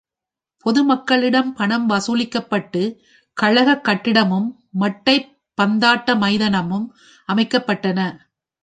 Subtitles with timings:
[0.65, 2.95] பொது மக்களிடம் பணம் வசூலிக்கப்பட்டுக்
[3.37, 4.49] கழகக் கட்டிடமும்,
[4.79, 5.29] மட்டைப்
[5.61, 6.87] பந்தாட்ட மைதானமும்
[7.27, 8.17] அமைக்கப்பட்டன.